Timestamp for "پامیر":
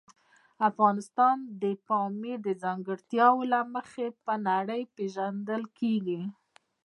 1.87-2.37